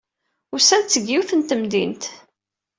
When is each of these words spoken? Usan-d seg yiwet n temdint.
Usan-d 0.55 0.87
seg 0.91 1.03
yiwet 1.09 1.31
n 1.35 1.41
temdint. 1.49 2.03